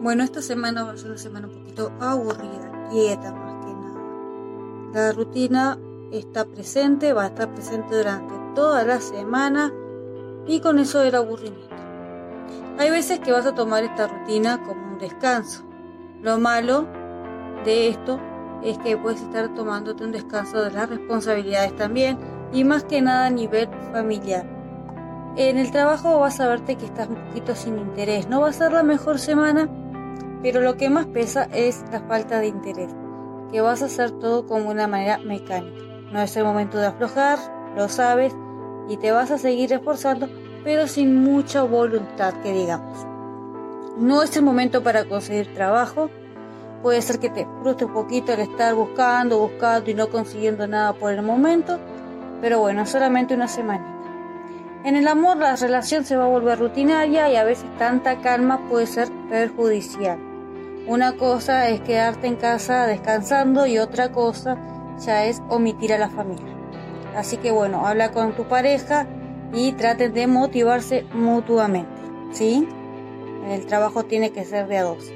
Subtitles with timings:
[0.00, 4.00] Bueno, esta semana va a ser una semana un poquito aburrida, quieta más que nada.
[4.94, 5.78] La rutina
[6.10, 9.70] está presente, va a estar presente durante toda la semana
[10.46, 11.76] y con eso del aburrimiento.
[12.78, 15.62] Hay veces que vas a tomar esta rutina como un descanso.
[16.22, 16.86] Lo malo
[17.66, 18.18] de esto
[18.64, 22.18] es que puedes estar tomándote un descanso de las responsabilidades también
[22.50, 24.61] y más que nada a nivel familiar.
[25.34, 28.28] En el trabajo vas a verte que estás un poquito sin interés.
[28.28, 29.66] No va a ser la mejor semana,
[30.42, 32.90] pero lo que más pesa es la falta de interés,
[33.50, 35.80] que vas a hacer todo como una manera mecánica.
[36.12, 37.38] No es el momento de aflojar,
[37.74, 38.34] lo sabes,
[38.90, 40.28] y te vas a seguir esforzando,
[40.64, 43.06] pero sin mucha voluntad, que digamos.
[43.96, 46.10] No es el momento para conseguir trabajo.
[46.82, 50.92] Puede ser que te frustre un poquito el estar buscando, buscando y no consiguiendo nada
[50.92, 51.78] por el momento,
[52.42, 54.01] pero bueno, solamente una semanita.
[54.84, 58.66] En el amor la relación se va a volver rutinaria y a veces tanta calma
[58.68, 60.18] puede ser perjudicial.
[60.88, 64.58] Una cosa es quedarte en casa descansando y otra cosa
[64.98, 66.52] ya es omitir a la familia.
[67.16, 69.06] Así que bueno, habla con tu pareja
[69.52, 72.00] y traten de motivarse mutuamente,
[72.32, 72.66] ¿sí?
[73.48, 75.12] El trabajo tiene que ser de a dos.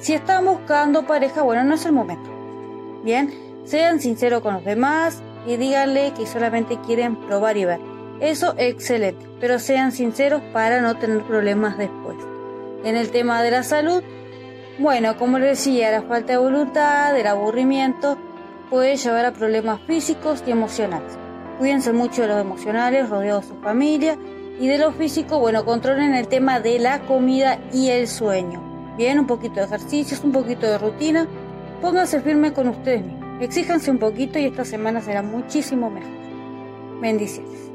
[0.00, 2.28] Si están buscando pareja, bueno, no es el momento.
[3.04, 3.32] Bien,
[3.64, 7.91] sean sinceros con los demás y díganle que solamente quieren probar y ver.
[8.22, 12.16] Eso excelente, pero sean sinceros para no tener problemas después.
[12.84, 14.00] En el tema de la salud,
[14.78, 18.16] bueno, como les decía, la falta de voluntad, el aburrimiento,
[18.70, 21.18] puede llevar a problemas físicos y emocionales.
[21.58, 24.16] Cuídense mucho de los emocionales, rodeados de su familia,
[24.60, 28.94] y de lo físico, bueno, controlen el tema de la comida y el sueño.
[28.96, 31.26] Bien, un poquito de ejercicios, un poquito de rutina,
[31.80, 36.12] pónganse firme con ustedes mismos, exíjanse un poquito y esta semana será muchísimo mejor.
[37.00, 37.71] Bendiciones.